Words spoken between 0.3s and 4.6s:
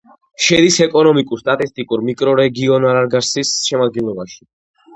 შედის ეკონომიკურ-სტატისტიკურ მიკრორეგიონ არაგარსასის შემადგენლობაში.